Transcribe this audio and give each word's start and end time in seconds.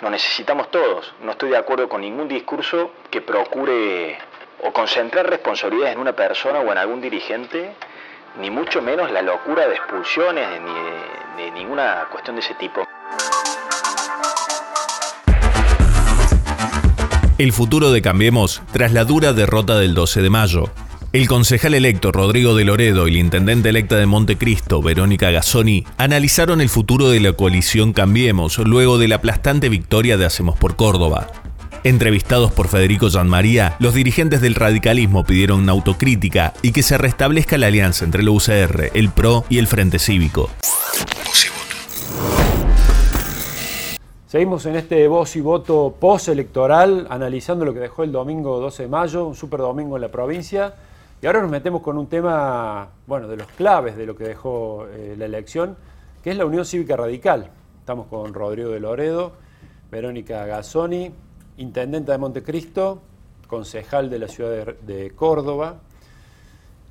Lo 0.00 0.10
necesitamos 0.10 0.70
todos. 0.70 1.14
No 1.22 1.32
estoy 1.32 1.50
de 1.50 1.56
acuerdo 1.56 1.88
con 1.88 2.02
ningún 2.02 2.28
discurso 2.28 2.90
que 3.10 3.22
procure 3.22 4.18
o 4.62 4.72
concentrar 4.72 5.28
responsabilidades 5.28 5.94
en 5.94 6.00
una 6.00 6.12
persona 6.12 6.60
o 6.60 6.72
en 6.72 6.78
algún 6.78 7.00
dirigente, 7.00 7.74
ni 8.40 8.50
mucho 8.50 8.82
menos 8.82 9.10
la 9.10 9.22
locura 9.22 9.66
de 9.66 9.74
expulsiones, 9.74 10.46
ni 10.60 11.42
de, 11.42 11.50
ninguna 11.52 12.06
cuestión 12.10 12.36
de 12.36 12.42
ese 12.42 12.54
tipo. 12.54 12.86
El 17.38 17.52
futuro 17.52 17.90
de 17.90 18.02
Cambiemos 18.02 18.62
tras 18.72 18.92
la 18.92 19.04
dura 19.04 19.32
derrota 19.32 19.78
del 19.78 19.94
12 19.94 20.22
de 20.22 20.30
mayo. 20.30 20.64
El 21.14 21.28
concejal 21.28 21.74
electo 21.74 22.10
Rodrigo 22.10 22.56
de 22.56 22.64
Loredo 22.64 23.06
y 23.06 23.12
la 23.12 23.20
intendente 23.20 23.68
electa 23.68 23.94
de 23.94 24.04
Montecristo, 24.04 24.82
Verónica 24.82 25.30
Gazzoni, 25.30 25.86
analizaron 25.96 26.60
el 26.60 26.68
futuro 26.68 27.08
de 27.08 27.20
la 27.20 27.32
coalición 27.34 27.92
Cambiemos 27.92 28.58
luego 28.58 28.98
de 28.98 29.06
la 29.06 29.14
aplastante 29.14 29.68
victoria 29.68 30.16
de 30.16 30.24
Hacemos 30.24 30.56
por 30.56 30.74
Córdoba. 30.74 31.28
Entrevistados 31.84 32.50
por 32.50 32.66
Federico 32.66 33.06
María, 33.26 33.76
los 33.78 33.94
dirigentes 33.94 34.40
del 34.40 34.56
radicalismo 34.56 35.22
pidieron 35.22 35.60
una 35.60 35.70
autocrítica 35.70 36.52
y 36.62 36.72
que 36.72 36.82
se 36.82 36.98
restablezca 36.98 37.58
la 37.58 37.68
alianza 37.68 38.04
entre 38.04 38.24
la 38.24 38.32
UCR, 38.32 38.90
el 38.92 39.10
PRO 39.10 39.44
y 39.48 39.58
el 39.58 39.68
Frente 39.68 40.00
Cívico. 40.00 40.50
Seguimos 44.26 44.66
en 44.66 44.74
este 44.74 45.06
voz 45.06 45.36
y 45.36 45.40
voto 45.40 45.94
postelectoral, 46.00 47.06
analizando 47.08 47.64
lo 47.64 47.72
que 47.72 47.78
dejó 47.78 48.02
el 48.02 48.10
domingo 48.10 48.58
12 48.58 48.82
de 48.82 48.88
mayo, 48.88 49.28
un 49.28 49.36
super 49.36 49.60
domingo 49.60 49.94
en 49.96 50.02
la 50.02 50.08
provincia. 50.08 50.74
Y 51.24 51.26
ahora 51.26 51.40
nos 51.40 51.50
metemos 51.50 51.80
con 51.80 51.96
un 51.96 52.06
tema, 52.06 52.86
bueno, 53.06 53.28
de 53.28 53.38
los 53.38 53.46
claves 53.46 53.96
de 53.96 54.04
lo 54.04 54.14
que 54.14 54.24
dejó 54.24 54.86
eh, 54.88 55.14
la 55.16 55.24
elección, 55.24 55.74
que 56.22 56.30
es 56.30 56.36
la 56.36 56.44
Unión 56.44 56.66
Cívica 56.66 56.98
Radical. 56.98 57.50
Estamos 57.80 58.08
con 58.08 58.34
Rodrigo 58.34 58.68
de 58.68 58.78
Loredo, 58.78 59.32
Verónica 59.90 60.44
Gazzoni, 60.44 61.14
intendenta 61.56 62.12
de 62.12 62.18
Montecristo, 62.18 63.00
concejal 63.46 64.10
de 64.10 64.18
la 64.18 64.28
ciudad 64.28 64.74
de, 64.74 65.12
Córdoba. 65.12 65.76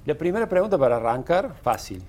La 0.07 0.15
primera 0.15 0.49
pregunta 0.49 0.79
para 0.79 0.95
arrancar, 0.95 1.53
fácil. 1.61 2.01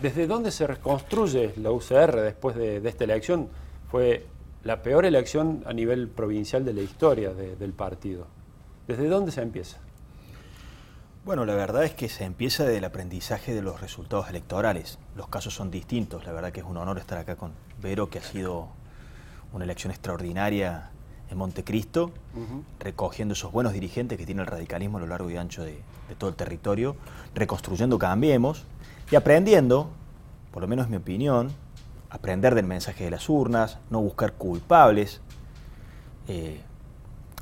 ¿Desde 0.00 0.26
dónde 0.26 0.52
se 0.52 0.66
reconstruye 0.66 1.52
la 1.58 1.72
UCR 1.72 2.22
después 2.22 2.56
de, 2.56 2.78
esta 2.88 3.04
elección? 3.04 3.50
Fue 3.90 4.24
la 4.64 4.82
peor 4.82 5.04
elección 5.04 5.62
a 5.66 5.74
nivel 5.74 6.08
provincial 6.08 6.64
de 6.64 6.72
la 6.72 6.80
historia 6.80 7.34
del 7.34 7.74
partido. 7.74 8.28
¿Desde 8.88 9.08
dónde 9.08 9.30
se 9.30 9.42
empieza? 9.42 9.85
Bueno, 11.26 11.44
la 11.44 11.56
verdad 11.56 11.82
es 11.82 11.92
que 11.92 12.08
se 12.08 12.22
empieza 12.22 12.62
del 12.62 12.84
aprendizaje 12.84 13.52
de 13.52 13.60
los 13.60 13.80
resultados 13.80 14.30
electorales. 14.30 15.00
Los 15.16 15.26
casos 15.26 15.52
son 15.54 15.72
distintos. 15.72 16.24
La 16.24 16.30
verdad 16.30 16.52
que 16.52 16.60
es 16.60 16.66
un 16.66 16.76
honor 16.76 16.98
estar 16.98 17.18
acá 17.18 17.34
con 17.34 17.50
Vero, 17.82 18.08
que 18.08 18.20
ha 18.20 18.22
sido 18.22 18.68
una 19.52 19.64
elección 19.64 19.90
extraordinaria 19.90 20.90
en 21.28 21.36
Montecristo, 21.36 22.12
recogiendo 22.78 23.32
esos 23.32 23.50
buenos 23.50 23.72
dirigentes 23.72 24.16
que 24.18 24.24
tiene 24.24 24.42
el 24.42 24.46
radicalismo 24.46 24.98
a 24.98 25.00
lo 25.00 25.08
largo 25.08 25.28
y 25.28 25.36
ancho 25.36 25.64
de, 25.64 25.80
todo 26.16 26.30
el 26.30 26.36
territorio, 26.36 26.94
reconstruyendo 27.34 27.98
Cambiemos 27.98 28.64
y 29.10 29.16
aprendiendo, 29.16 29.90
por 30.52 30.62
lo 30.62 30.68
menos 30.68 30.84
es 30.84 30.90
mi 30.90 30.96
opinión, 30.98 31.50
aprender 32.08 32.54
del 32.54 32.66
mensaje 32.66 33.02
de 33.02 33.10
las 33.10 33.28
urnas, 33.28 33.78
no 33.90 34.00
buscar 34.00 34.34
culpables, 34.34 35.20
eh, 36.28 36.60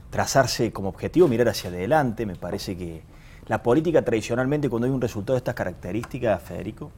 trazarse 0.08 0.72
como 0.72 0.88
objetivo, 0.88 1.28
mirar 1.28 1.50
hacia 1.50 1.68
adelante, 1.68 2.24
me 2.24 2.34
parece 2.34 2.78
que 2.78 3.13
la 3.46 3.62
política 3.62 4.02
tradicionalmente, 4.02 4.68
cuando 4.68 4.86
hay 4.86 4.92
un 4.92 5.00
resultado 5.00 5.34
de 5.34 5.38
estas 5.38 5.54
características, 5.54 6.42
Federico, 6.42 6.90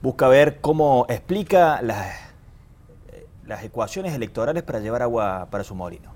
busca 0.00 0.28
ver 0.28 0.60
cómo 0.60 1.06
explica 1.08 1.82
las, 1.82 2.14
las 3.46 3.64
ecuaciones 3.64 4.14
electorales 4.14 4.62
para 4.62 4.80
llevar 4.80 5.02
agua 5.02 5.48
para 5.50 5.64
su 5.64 5.74
molino. 5.74 6.12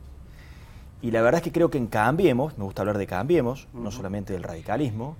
Y 1.00 1.10
la 1.10 1.22
verdad 1.22 1.38
es 1.38 1.44
que 1.44 1.52
creo 1.52 1.70
que 1.70 1.78
en 1.78 1.86
Cambiemos, 1.86 2.58
me 2.58 2.64
gusta 2.64 2.82
hablar 2.82 2.98
de 2.98 3.06
Cambiemos, 3.06 3.68
no 3.72 3.90
solamente 3.90 4.32
del 4.32 4.42
radicalismo, 4.42 5.16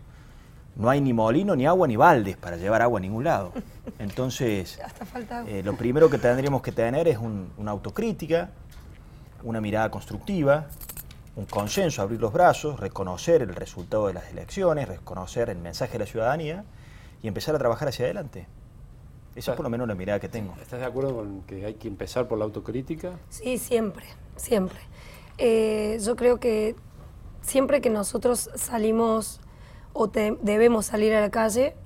no 0.77 0.91
hay 0.91 1.01
ni 1.01 1.13
molino, 1.13 1.57
ni 1.57 1.67
agua, 1.67 1.89
ni 1.89 1.97
baldes 1.97 2.37
para 2.37 2.57
llevar 2.57 2.83
agua 2.83 2.99
a 2.99 3.03
ningún 3.03 3.25
lado. 3.25 3.53
Entonces, 3.99 4.81
eh, 5.47 5.63
lo 5.65 5.77
primero 5.77 6.09
que 6.09 6.19
tendríamos 6.19 6.63
que 6.63 6.73
tener 6.73 7.09
es 7.09 7.19
una 7.19 7.71
autocrítica, 7.71 8.51
una 9.43 9.61
mirada 9.61 9.91
constructiva, 9.91 10.67
un 11.39 11.47
consenso, 11.47 12.03
abrir 12.03 12.21
los 12.21 12.33
brazos, 12.33 12.81
reconocer 12.81 13.43
el 13.43 13.55
resultado 13.55 14.09
de 14.09 14.15
las 14.15 14.29
elecciones, 14.33 14.89
reconocer 14.89 15.49
el 15.51 15.59
mensaje 15.59 15.93
de 15.93 15.99
la 16.01 16.07
ciudadanía 16.07 16.65
y 17.23 17.29
empezar 17.29 17.55
a 17.55 17.59
trabajar 17.59 17.87
hacia 17.87 18.07
adelante. 18.07 18.49
Esa 19.37 19.53
es 19.53 19.57
por 19.57 19.63
lo 19.63 19.71
menos 19.71 19.87
la 19.87 19.95
mirada 19.95 20.19
que 20.19 20.29
tengo. 20.29 20.55
¿Estás 20.61 20.81
de 20.81 20.87
acuerdo 20.87 21.15
con 21.15 21.43
que 21.43 21.65
hay 21.65 21.75
que 21.75 21.87
empezar 21.87 22.27
por 22.27 22.39
la 22.39 22.45
autocrítica? 22.45 23.13
Sí, 23.29 23.57
siempre, 23.57 24.05
siempre. 24.35 24.81
Eh, 25.39 26.01
yo 26.05 26.17
creo 26.17 26.41
que 26.41 26.75
siempre 27.41 27.81
que 27.81 27.89
nosotros 27.89 28.51
salimos 28.57 29.39
o 29.93 30.09
debemos 30.09 30.87
salir 30.87 31.15
a 31.15 31.21
la 31.21 31.31
calle 31.31 31.77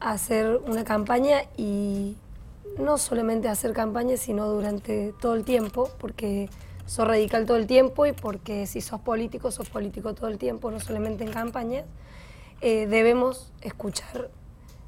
a 0.00 0.10
hacer 0.10 0.60
una 0.66 0.82
campaña 0.82 1.42
y 1.56 2.16
no 2.76 2.98
solamente 2.98 3.48
hacer 3.48 3.72
campaña, 3.72 4.16
sino 4.16 4.48
durante 4.48 5.14
todo 5.20 5.36
el 5.36 5.44
tiempo, 5.44 5.90
porque 5.98 6.50
sos 6.86 7.06
radical 7.06 7.46
todo 7.46 7.56
el 7.56 7.66
tiempo 7.66 8.06
y 8.06 8.12
porque 8.12 8.66
si 8.66 8.80
sos 8.80 9.00
político, 9.00 9.50
sos 9.50 9.68
político 9.68 10.14
todo 10.14 10.28
el 10.28 10.38
tiempo, 10.38 10.70
no 10.70 10.80
solamente 10.80 11.24
en 11.24 11.32
campañas, 11.32 11.84
eh, 12.60 12.86
debemos 12.86 13.52
escuchar 13.60 14.30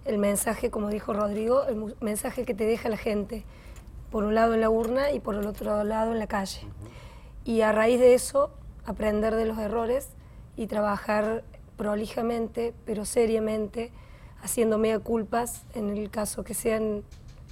el 0.04 0.18
mensaje, 0.18 0.70
como 0.70 0.88
dijo 0.88 1.12
Rodrigo, 1.12 1.64
el 1.64 1.94
mensaje 2.00 2.44
que 2.44 2.54
te 2.54 2.64
deja 2.64 2.88
la 2.88 2.96
gente, 2.96 3.44
por 4.10 4.24
un 4.24 4.34
lado 4.34 4.54
en 4.54 4.62
la 4.62 4.70
urna 4.70 5.12
y 5.12 5.20
por 5.20 5.34
el 5.34 5.46
otro 5.46 5.84
lado 5.84 6.12
en 6.12 6.18
la 6.18 6.26
calle. 6.26 6.60
Y 7.44 7.60
a 7.60 7.72
raíz 7.72 8.00
de 8.00 8.14
eso, 8.14 8.50
aprender 8.86 9.34
de 9.34 9.44
los 9.44 9.58
errores 9.58 10.08
y 10.56 10.66
trabajar 10.66 11.44
prolijamente, 11.76 12.72
pero 12.86 13.04
seriamente, 13.04 13.92
haciendo 14.40 14.78
mea 14.78 14.98
culpas 14.98 15.64
en 15.74 15.90
el 15.90 16.10
caso 16.10 16.42
que 16.42 16.54
sean 16.54 17.02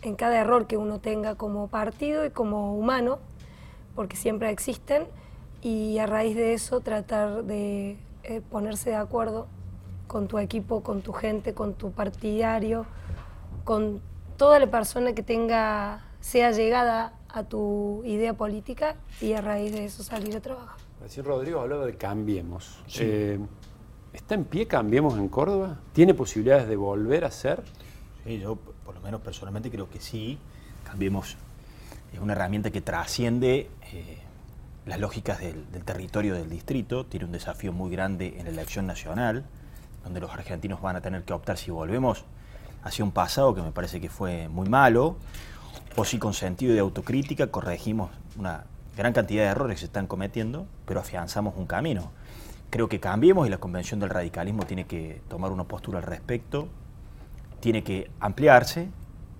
en 0.03 0.15
cada 0.15 0.39
error 0.39 0.67
que 0.67 0.77
uno 0.77 1.01
tenga 1.01 1.35
como 1.35 1.69
partido 1.69 2.25
y 2.25 2.31
como 2.31 2.77
humano, 2.77 3.19
porque 3.97 4.15
siempre 4.15 4.51
existen, 4.51 5.07
y 5.63 5.99
a 5.99 6.07
raíz 6.07 6.37
de 6.37 6.53
eso 6.53 6.81
tratar 6.81 7.43
de 7.45 7.97
eh, 8.23 8.41
ponerse 8.51 8.91
de 8.91 8.97
acuerdo 8.97 9.49
con 10.07 10.29
tu 10.29 10.39
equipo, 10.39 10.83
con 10.83 11.03
tu 11.03 11.13
gente, 11.13 11.55
con 11.55 11.75
tu 11.75 11.91
partidario, 11.91 12.87
con 13.65 14.01
toda 14.37 14.61
la 14.61 14.71
persona 14.71 15.15
que 15.15 15.23
tenga, 15.23 16.05
sea 16.21 16.53
llegada 16.53 17.15
a 17.29 17.43
tu 17.43 18.03
idea 18.05 18.35
política 18.35 18.97
y 19.21 19.33
a 19.33 19.41
raíz 19.41 19.73
de 19.73 19.87
eso 19.87 20.03
salir 20.03 20.37
a 20.37 20.41
trabajar. 20.41 20.77
Recién 21.01 21.27
Rodrigo 21.27 21.61
hablaba 21.61 21.87
de 21.87 21.97
Cambiemos. 21.97 22.79
Eh, 22.99 23.39
¿Está 24.13 24.35
en 24.35 24.45
pie 24.45 24.67
Cambiemos 24.67 25.19
en 25.19 25.29
Córdoba? 25.29 25.81
¿Tiene 25.93 26.15
posibilidades 26.15 26.69
de 26.69 26.77
volver 26.77 27.25
a 27.25 27.31
ser? 27.31 27.63
Sí, 28.25 28.39
yo 28.39 28.57
por 28.85 28.95
lo 28.95 29.01
menos 29.01 29.21
personalmente 29.21 29.71
creo 29.71 29.91
que 29.91 30.01
sí. 30.01 30.39
Cambiemos 30.85 31.37
es 32.13 32.21
una 32.21 32.33
herramienta 32.33 32.71
que 32.71 32.81
trasciende 32.81 33.69
eh, 33.93 34.19
las 34.87 35.01
lógicas 35.01 35.41
del, 35.41 35.65
territorio 35.85 36.35
del 36.35 36.49
distrito, 36.49 37.07
tiene 37.07 37.27
un 37.27 37.33
desafío 37.33 37.73
muy 37.73 37.91
grande 37.91 38.37
en 38.39 38.45
la 38.45 38.51
elección 38.51 38.87
nacional, 38.87 39.45
donde 40.05 40.21
los 40.21 40.31
argentinos 40.31 40.81
van 40.81 40.97
a 40.97 41.01
tener 41.01 41.25
que 41.25 41.33
optar 41.33 41.59
si 41.59 41.71
volvemos 41.71 42.25
hacia 42.85 43.05
un 43.05 43.11
pasado 43.11 43.55
que 43.55 43.63
me 43.63 43.73
parece 43.73 44.01
que 44.01 44.09
fue 44.09 44.49
muy 44.49 44.69
malo, 44.69 45.17
o 45.97 46.05
si 46.05 46.19
con 46.19 46.35
sentido 46.35 46.73
de 46.73 46.81
autocrítica 46.81 47.49
corregimos 47.49 48.11
una 48.39 48.65
gran 48.97 49.13
cantidad 49.13 49.43
de 49.43 49.49
errores 49.51 49.77
que 49.77 49.81
se 49.81 49.87
están 49.87 50.07
cometiendo, 50.07 50.67
pero 50.87 51.01
afianzamos 51.01 51.55
un 51.57 51.67
camino. 51.67 52.13
Creo 52.71 52.89
que 52.89 53.01
cambiemos 53.01 53.47
y 53.47 53.51
la 53.51 53.59
convención 53.59 53.99
del 53.99 54.11
radicalismo 54.11 54.65
tiene 54.67 54.87
que 54.87 55.21
tomar 55.29 55.51
una 55.51 55.65
postura 55.65 55.99
al 55.99 56.05
respecto, 56.05 56.69
tiene 57.61 57.83
que 57.83 58.11
ampliarse, 58.21 58.89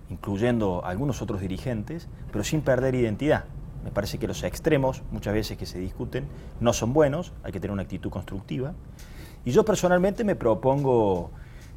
incluyendo 0.09 0.83
algunos 0.83 1.21
otros 1.21 1.39
dirigentes, 1.39 2.07
pero 2.31 2.43
sin 2.43 2.61
perder 2.61 2.95
identidad. 2.95 3.45
Me 3.87 3.91
parece 3.93 4.17
que 4.17 4.27
los 4.27 4.43
extremos, 4.43 5.01
muchas 5.11 5.33
veces 5.33 5.57
que 5.57 5.65
se 5.65 5.79
discuten, 5.79 6.27
no 6.59 6.73
son 6.73 6.91
buenos, 6.91 7.31
hay 7.41 7.53
que 7.53 7.61
tener 7.61 7.71
una 7.71 7.83
actitud 7.83 8.09
constructiva. 8.09 8.73
Y 9.45 9.51
yo 9.51 9.63
personalmente 9.63 10.25
me 10.25 10.35
propongo 10.35 11.31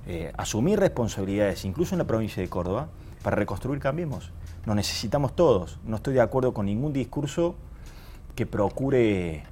eh, 0.08 0.32
asumir 0.36 0.80
responsabilidades, 0.80 1.64
incluso 1.64 1.94
en 1.94 2.00
la 2.00 2.08
provincia 2.08 2.42
de 2.42 2.48
Córdoba, 2.48 2.88
para 3.22 3.36
reconstruir 3.36 3.78
Cambiemos. 3.78 4.32
Nos 4.66 4.74
necesitamos 4.74 5.36
todos. 5.36 5.78
No 5.84 5.94
estoy 5.94 6.14
de 6.14 6.20
acuerdo 6.20 6.52
con 6.52 6.66
ningún 6.66 6.92
discurso 6.92 7.54
que 8.34 8.44
procure 8.44 9.44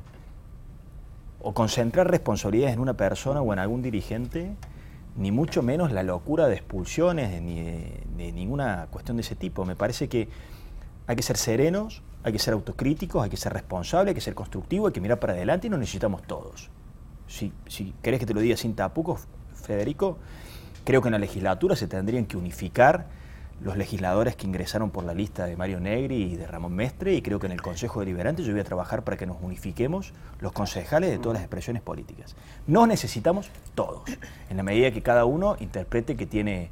o 1.40 1.55
concentrar 1.55 2.10
responsabilidades 2.10 2.75
en 2.75 2.81
una 2.81 2.94
persona 2.94 3.40
o 3.40 3.52
en 3.52 3.60
algún 3.60 3.82
dirigente 3.82 4.56
ni 5.16 5.31
mucho 5.31 5.62
menos 5.62 5.93
la 5.93 6.02
locura 6.02 6.49
de 6.49 6.56
expulsiones, 6.56 7.40
ni 7.40 7.60
de, 7.60 8.32
ninguna 8.32 8.88
cuestión 8.90 9.16
de 9.16 9.20
ese 9.20 9.37
tipo. 9.37 9.64
Me 9.64 9.76
parece 9.76 10.08
que 10.08 10.28
hay 11.08 11.16
que 11.16 11.22
ser 11.22 11.37
serenos, 11.37 12.02
hay 12.25 12.32
que 12.32 12.38
ser 12.38 12.55
autocríticos, 12.55 13.23
hay 13.23 13.31
que 13.31 13.37
ser 13.37 13.53
responsables, 13.53 14.11
hay 14.11 14.15
que 14.15 14.20
ser 14.20 14.35
constructivos, 14.35 14.88
hay 14.88 14.93
que 14.93 15.00
mirar 15.00 15.19
para 15.19 15.32
adelante 15.32 15.67
y 15.67 15.70
nos 15.70 15.79
necesitamos 15.79 16.23
todos. 16.23 16.70
Si, 17.26 17.53
si 17.67 17.94
querés 18.03 18.20
que 18.20 18.26
te 18.26 18.35
lo 18.35 18.41
diga 18.41 18.56
sin 18.56 18.75
tapujos, 18.75 19.26
Federico, 19.55 20.19
creo 20.85 21.03
que 21.03 21.09
en 21.09 21.12
la 21.12 21.19
legislatura 21.19 21.76
se 21.76 21.87
tendrían 21.87 22.26
que 22.26 22.37
unificar 22.37 23.06
los 23.61 23.76
legisladores 23.76 24.37
que 24.37 24.47
ingresaron 24.47 24.91
por 24.91 25.05
la 25.05 25.15
lista 25.15 25.47
de 25.47 25.56
Mario 25.56 25.81
Negri 25.81 26.23
y 26.23 26.37
de 26.37 26.47
Ramón 26.47 26.75
Mestre 26.75 27.15
y 27.15 27.23
creo 27.23 27.41
que 27.41 27.47
en 27.47 27.53
el 27.53 27.61
Consejo 27.61 28.00
Deliberante 28.00 28.43
yo 28.44 28.53
voy 28.53 28.61
a 28.61 28.65
trabajar 28.65 29.03
para 29.03 29.17
que 29.17 29.26
nos 29.26 29.37
unifiquemos 29.43 30.12
los 30.41 30.53
concejales 30.53 31.11
de 31.11 31.19
todas 31.19 31.35
las 31.35 31.43
expresiones 31.43 31.82
políticas. 31.82 32.37
Nos 32.67 32.87
necesitamos 32.87 33.50
todos, 33.75 34.03
en 34.49 34.56
la 34.56 34.62
medida 34.62 34.93
que 34.93 35.03
cada 35.03 35.25
uno 35.25 35.56
interprete 35.59 36.17
que 36.17 36.26
tiene 36.26 36.70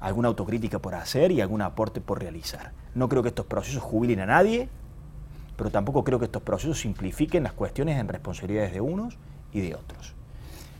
alguna 0.00 0.28
autocrítica 0.28 0.78
por 0.78 0.94
hacer 0.94 1.32
y 1.32 1.40
algún 1.40 1.62
aporte 1.62 2.02
por 2.02 2.20
realizar. 2.20 2.72
No 2.94 3.08
creo 3.08 3.22
que 3.22 3.30
estos 3.30 3.46
procesos 3.46 3.82
jubilen 3.82 4.20
a 4.20 4.26
nadie, 4.26 4.68
pero 5.56 5.70
tampoco 5.70 6.04
creo 6.04 6.18
que 6.18 6.26
estos 6.26 6.42
procesos 6.42 6.78
simplifiquen 6.78 7.42
las 7.42 7.52
cuestiones 7.52 7.98
en 7.98 8.08
responsabilidades 8.08 8.72
de 8.72 8.80
unos 8.80 9.16
y 9.52 9.60
de 9.60 9.74
otros. 9.74 10.14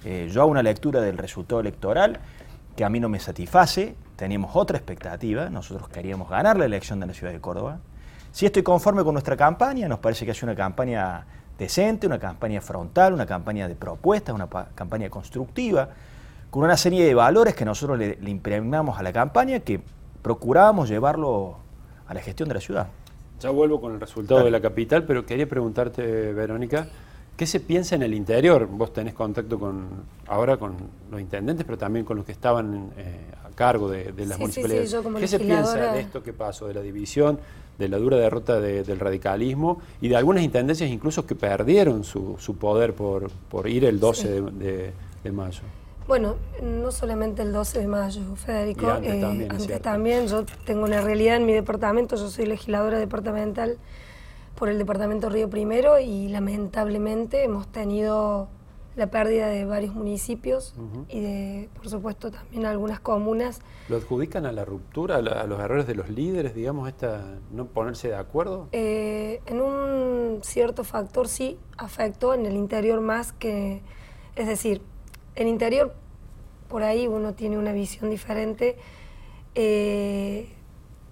Eh, 0.04 0.28
yo 0.30 0.42
hago 0.42 0.50
una 0.50 0.62
lectura 0.62 1.00
del 1.00 1.18
resultado 1.18 1.60
electoral 1.60 2.20
que 2.76 2.84
a 2.84 2.90
mí 2.90 3.00
no 3.00 3.08
me 3.08 3.18
satisface, 3.18 3.96
teníamos 4.16 4.54
otra 4.54 4.76
expectativa, 4.76 5.48
nosotros 5.48 5.88
queríamos 5.88 6.28
ganar 6.28 6.58
la 6.58 6.66
elección 6.66 7.00
de 7.00 7.06
la 7.06 7.14
ciudad 7.14 7.32
de 7.32 7.40
Córdoba. 7.40 7.78
Si 8.32 8.44
estoy 8.44 8.62
conforme 8.62 9.02
con 9.02 9.14
nuestra 9.14 9.36
campaña, 9.36 9.88
nos 9.88 9.98
parece 9.98 10.26
que 10.26 10.32
es 10.32 10.42
una 10.42 10.54
campaña 10.54 11.24
decente, 11.58 12.06
una 12.06 12.18
campaña 12.18 12.60
frontal, 12.60 13.14
una 13.14 13.24
campaña 13.24 13.66
de 13.66 13.74
propuestas, 13.74 14.34
una 14.34 14.46
campaña 14.74 15.08
constructiva, 15.08 15.88
con 16.50 16.64
una 16.64 16.76
serie 16.76 17.04
de 17.04 17.14
valores 17.14 17.54
que 17.54 17.64
nosotros 17.64 17.98
le, 17.98 18.18
impregnamos 18.26 18.98
a 18.98 19.02
la 19.02 19.12
campaña 19.12 19.60
que 19.60 19.80
procurábamos 20.22 20.88
llevarlo 20.88 21.58
a 22.06 22.14
la 22.14 22.20
gestión 22.20 22.48
de 22.48 22.54
la 22.54 22.60
ciudad. 22.60 22.88
Ya 23.40 23.50
vuelvo 23.50 23.80
con 23.80 23.92
el 23.92 24.00
resultado 24.00 24.44
de 24.44 24.50
la 24.50 24.60
capital, 24.60 25.04
pero 25.04 25.26
quería 25.26 25.46
preguntarte, 25.46 26.32
Verónica, 26.32 26.88
¿Qué 27.36 27.46
se 27.46 27.60
piensa 27.60 27.94
en 27.94 28.02
el 28.02 28.14
interior? 28.14 28.66
Vos 28.66 28.94
tenés 28.94 29.12
contacto 29.12 29.58
con 29.58 29.86
ahora 30.26 30.56
con 30.56 30.74
los 31.10 31.20
intendentes, 31.20 31.66
pero 31.66 31.76
también 31.76 32.04
con 32.04 32.16
los 32.16 32.24
que 32.24 32.32
estaban 32.32 32.92
eh, 32.96 33.20
a 33.44 33.54
cargo 33.54 33.90
de, 33.90 34.10
las 34.26 34.38
municipalidades. 34.38 34.96
¿Qué 35.18 35.28
se 35.28 35.38
piensa 35.38 35.92
de 35.92 36.00
esto 36.00 36.22
que 36.22 36.32
pasó, 36.32 36.66
de 36.66 36.72
la 36.72 36.80
división, 36.80 37.38
de 37.78 37.88
la 37.88 37.98
dura 37.98 38.16
derrota 38.16 38.58
del 38.58 38.98
radicalismo 38.98 39.82
y 40.00 40.08
de 40.08 40.16
algunas 40.16 40.42
intendencias 40.42 40.88
incluso 40.88 41.26
que 41.26 41.34
perdieron 41.34 42.04
su, 42.04 42.56
poder 42.58 42.94
por, 42.94 43.30
por, 43.50 43.68
ir 43.68 43.84
el 43.84 44.00
12 44.00 44.40
de, 44.40 44.92
mayo? 45.30 45.60
Bueno, 46.06 46.36
no 46.62 46.92
solamente 46.92 47.42
el 47.42 47.52
12 47.52 47.80
de 47.80 47.86
mayo, 47.88 48.22
Federico. 48.36 48.88
antes, 48.88 49.14
eh, 49.14 49.20
también, 49.20 49.50
antes 49.50 49.82
también, 49.82 50.26
yo 50.28 50.44
tengo 50.64 50.84
una 50.84 51.00
realidad 51.00 51.36
en 51.36 51.46
mi 51.46 51.52
departamento, 51.52 52.14
yo 52.16 52.28
soy 52.28 52.46
legisladora 52.46 52.98
departamental 52.98 53.78
por 54.54 54.68
el 54.68 54.78
departamento 54.78 55.28
Río 55.28 55.50
Primero 55.50 55.98
y 55.98 56.28
lamentablemente 56.28 57.42
hemos 57.42 57.66
tenido 57.66 58.48
la 58.96 59.08
pérdida 59.08 59.48
de 59.48 59.66
varios 59.66 59.94
municipios 59.94 60.74
y 61.10 61.20
de, 61.20 61.68
por 61.74 61.90
supuesto, 61.90 62.30
también 62.30 62.64
algunas 62.64 62.98
comunas. 62.98 63.60
¿Lo 63.90 63.96
adjudican 63.96 64.46
a 64.46 64.52
la 64.52 64.64
ruptura, 64.64 65.16
a, 65.16 65.20
los 65.20 65.60
errores 65.60 65.86
de 65.86 65.94
los 65.94 66.08
líderes, 66.08 66.54
digamos, 66.54 66.88
esta 66.88 67.22
no 67.52 67.66
ponerse 67.66 68.08
de 68.08 68.16
acuerdo? 68.16 68.68
Eh, 68.72 69.42
en 69.44 69.60
un 69.60 70.40
cierto 70.42 70.82
factor 70.82 71.28
sí 71.28 71.58
afectó, 71.76 72.32
en 72.32 72.46
el 72.46 72.54
interior 72.54 73.00
más 73.02 73.32
que... 73.32 73.82
Es 74.34 74.46
decir, 74.46 74.80
en 75.36 75.48
interior 75.48 75.94
por 76.68 76.82
ahí 76.82 77.06
uno 77.06 77.34
tiene 77.34 77.58
una 77.58 77.72
visión 77.72 78.10
diferente. 78.10 78.76
Eh, 79.54 80.48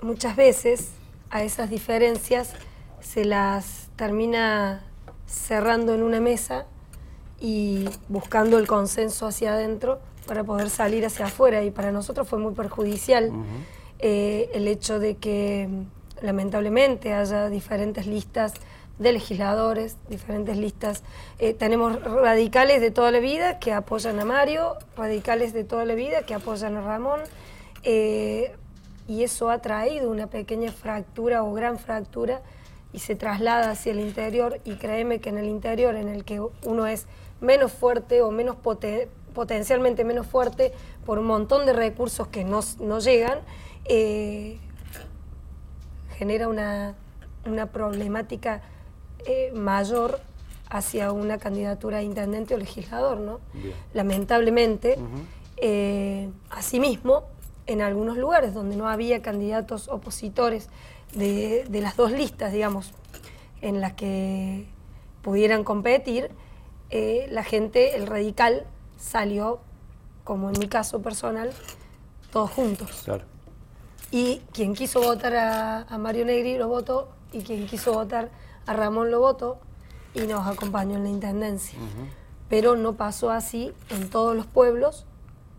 muchas 0.03 0.37
veces 0.37 0.91
a 1.31 1.43
esas 1.43 1.71
diferencias 1.71 2.53
se 3.01 3.25
las 3.25 3.89
termina 3.97 4.85
cerrando 5.27 5.95
en 5.95 6.03
una 6.03 6.21
mesa 6.21 6.67
y 7.41 7.89
buscando 8.09 8.59
el 8.59 8.67
consenso 8.67 9.27
hacia 9.27 9.55
adentro 9.55 10.01
para 10.27 10.45
poder 10.45 10.71
salir 10.71 11.05
hacia 11.05 11.27
afuera. 11.27 11.63
Y 11.63 11.71
para 11.71 11.93
nosotros 11.93 12.29
fue 12.29 12.39
muy 12.39 12.55
perjudicial 12.55 13.31
eh, 13.99 14.51
el 14.55 14.69
hecho 14.69 14.99
de 14.99 15.17
que 15.17 15.69
lamentablemente 16.23 17.13
haya 17.13 17.49
diferentes 17.49 18.07
listas 18.07 18.55
de 18.99 19.13
legisladores, 19.13 19.97
diferentes 20.09 20.57
listas. 20.57 21.03
Eh, 21.39 21.55
tenemos 21.55 22.03
radicales 22.03 22.81
de 22.81 22.91
toda 22.91 23.11
la 23.11 23.19
vida 23.19 23.59
que 23.59 23.73
apoyan 23.73 24.21
a 24.21 24.25
Mario, 24.25 24.77
radicales 24.97 25.53
de 25.53 25.65
toda 25.65 25.85
la 25.85 25.95
vida 25.95 26.23
que 26.23 26.35
apoyan 26.35 26.77
a 26.77 26.81
Ramón, 26.81 27.21
eh, 27.83 28.55
y 29.07 29.23
eso 29.23 29.51
ha 29.51 29.59
traído 29.59 30.11
una 30.11 30.29
pequeña 30.29 30.73
fractura 30.73 31.43
o 31.43 31.53
gran 31.53 31.79
fractura 31.79 32.43
y 32.93 33.01
se 33.01 33.17
traslada 33.17 33.73
hacia 33.73 33.93
el 33.93 34.01
interior 34.01 34.61
y 34.65 34.77
créeme 34.77 35.19
que 35.19 35.29
en 35.29 35.39
el 35.39 35.47
interior 35.47 35.97
en 35.97 36.09
el 36.09 36.25
que 36.25 36.41
uno 36.65 36.87
es 36.87 37.07
menos 37.41 37.73
fuerte 37.73 38.23
o 38.23 38.31
menos 38.31 38.57
potencialmente 39.35 40.05
menos 40.05 40.27
fuerte 40.27 40.73
por 41.05 41.19
un 41.19 41.27
montón 41.27 41.67
de 41.67 41.73
recursos 41.73 42.29
que 42.29 42.45
no, 42.45 42.63
llegan, 43.01 43.41
eh, 43.85 44.59
genera 46.17 46.49
una, 46.49 46.95
problemática 47.73 48.63
eh, 49.27 49.53
mayor 49.55 50.21
hacia 50.69 51.13
una 51.13 51.39
candidatura 51.39 51.99
a 51.99 52.03
intendente 52.03 52.55
o 52.55 52.59
legislador. 52.59 53.19
¿no? 53.19 53.41
Lamentablemente, 53.93 54.99
eh, 55.57 56.31
asimismo, 56.51 57.25
en 57.67 57.81
algunos 57.81 58.17
lugares 58.17 58.55
donde 58.55 58.77
no 58.77 58.89
había 58.89 59.23
candidatos 59.23 59.89
opositores 59.89 60.69
de, 61.15 61.67
las 61.71 61.97
dos 61.97 62.13
listas, 62.13 62.53
digamos, 62.53 62.93
en 63.61 63.81
las 63.81 63.95
que 63.95 64.67
pudieran 65.23 65.65
competir, 65.65 66.31
eh, 66.91 67.27
la 67.31 67.45
gente, 67.45 67.97
el 67.97 68.07
radical, 68.07 68.67
salió, 68.99 69.61
como 70.25 70.51
en 70.51 70.59
mi 70.59 70.69
caso 70.69 71.03
personal, 71.03 71.51
todos 72.31 72.51
juntos. 72.51 73.05
Y 74.11 74.43
quien 74.53 74.75
quiso 74.75 75.01
votar 75.01 75.35
a, 75.37 75.99
Mario 75.99 76.25
Negri 76.25 76.59
lo 76.59 76.69
votó, 76.69 77.09
y 77.33 77.43
quien 77.43 77.67
quiso 77.67 77.95
votar 77.95 78.31
a 78.67 78.73
Ramón 78.73 79.11
lo 79.11 79.21
votó, 79.21 79.59
y 80.15 80.21
nos 80.27 80.47
acompañó 80.47 80.97
en 80.97 81.05
la 81.05 81.11
intendencia. 81.11 81.79
Pero 82.49 82.77
no 82.77 82.95
pasó 82.95 83.31
así 83.31 83.73
en 83.91 84.09
todos 84.11 84.37
los 84.37 84.47
pueblos, 84.47 85.07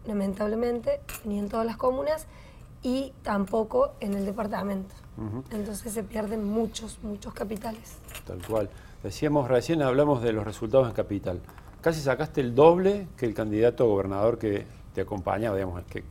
lamentablemente, 0.06 1.02
ni 1.26 1.40
en 1.40 1.50
todas 1.50 1.66
las 1.66 1.78
comunas, 1.78 2.28
y 2.82 3.14
tampoco 3.24 3.94
en 4.00 4.14
el 4.14 4.26
departamento. 4.26 4.94
Entonces 5.52 5.92
se 5.92 6.04
pierden 6.04 6.44
muchos, 6.44 7.00
muchos 7.04 7.34
capitales. 7.34 7.98
Tal 8.26 8.46
cual. 8.46 8.70
Decíamos 9.04 9.48
recién, 9.48 9.82
hablamos 9.82 10.22
de 10.22 10.34
los 10.34 10.46
resultados 10.46 10.88
en 10.88 10.94
capital. 10.94 11.42
Casi 11.82 12.02
sacaste 12.02 12.42
el 12.42 12.56
doble 12.56 13.08
que 13.18 13.26
el 13.26 13.34
candidato 13.34 13.88
gobernador 13.88 14.40
que 14.40 14.66
te 14.94 15.02
acompañaba, 15.02 15.56
digamos, 15.56 15.84
que 15.84 16.04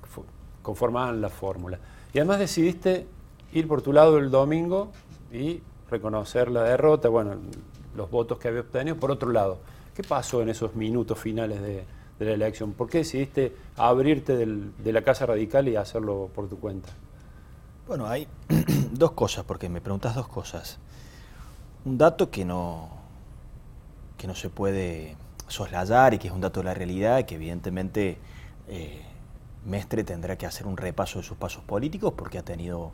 conformaban 0.63 1.21
la 1.21 1.29
fórmula. 1.29 1.79
Y 2.13 2.19
además 2.19 2.39
decidiste 2.39 3.07
ir 3.53 3.67
por 3.67 3.83
tu 3.83 3.93
lado 3.93 4.19
el 4.19 4.31
domingo 4.31 4.93
y 5.33 5.61
reconocer 5.91 6.51
la 6.51 6.63
derrota, 6.63 7.09
bueno, 7.09 7.37
los 7.97 8.11
votos 8.11 8.39
que 8.39 8.49
había 8.49 8.61
obtenido 8.61 8.97
por 8.97 9.11
otro 9.11 9.31
lado. 9.31 9.59
¿Qué 9.95 10.03
pasó 10.03 10.43
en 10.43 10.49
esos 10.49 10.75
minutos 10.75 11.19
finales 11.19 11.63
de, 11.63 11.85
la 12.19 12.33
elección? 12.33 12.73
¿Por 12.73 12.89
qué 12.89 12.99
decidiste 12.99 13.55
abrirte 13.77 14.37
de 14.37 14.93
la 14.93 15.03
Casa 15.03 15.27
Radical 15.27 15.69
y 15.69 15.77
hacerlo 15.77 16.31
por 16.35 16.49
tu 16.49 16.59
cuenta? 16.59 16.89
Bueno, 17.87 18.07
hay 18.07 18.27
dos 18.93 19.13
cosas, 19.13 19.45
porque 19.45 19.69
me 19.69 19.81
preguntas 19.81 20.15
dos 20.15 20.27
cosas. 20.27 20.79
Un 21.85 21.99
dato 21.99 22.31
que 22.31 22.45
no, 22.45 22.89
que 24.17 24.27
no 24.27 24.35
se 24.35 24.49
puede 24.49 25.17
soslayar 25.49 26.15
y 26.15 26.19
que 26.19 26.29
es 26.29 26.35
un 26.35 26.41
dato 26.41 26.61
de 26.61 26.65
la 26.65 26.75
realidad, 26.75 27.25
que 27.27 27.35
evidentemente 27.35 28.19
eh, 28.69 29.03
Mestre 29.67 30.03
tendrá 30.03 30.37
que 30.37 30.47
hacer 30.47 30.67
un 30.67 30.77
repaso 30.77 31.19
de 31.19 31.25
sus 31.25 31.37
pasos 31.37 31.63
políticos 31.63 32.15
porque 32.17 32.39
ha 32.39 32.43
tenido 32.43 32.93